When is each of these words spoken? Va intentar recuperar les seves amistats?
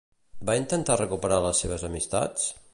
Va 0.49 0.55
intentar 0.59 0.95
recuperar 1.01 1.39
les 1.45 1.63
seves 1.65 1.87
amistats? 1.93 2.53